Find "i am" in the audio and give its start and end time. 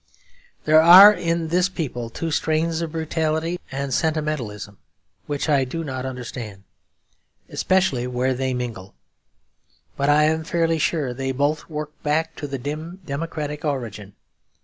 10.09-10.43